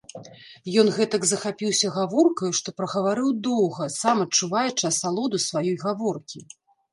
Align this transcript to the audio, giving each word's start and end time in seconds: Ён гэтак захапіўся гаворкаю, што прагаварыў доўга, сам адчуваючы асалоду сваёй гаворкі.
Ён 0.83 0.87
гэтак 0.95 1.27
захапіўся 1.31 1.91
гаворкаю, 1.97 2.49
што 2.59 2.73
прагаварыў 2.81 3.27
доўга, 3.49 3.89
сам 3.99 4.25
адчуваючы 4.25 4.83
асалоду 4.93 5.37
сваёй 5.47 5.77
гаворкі. 5.85 6.39